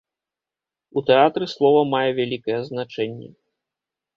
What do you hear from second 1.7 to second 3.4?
мае вялікае значэнне.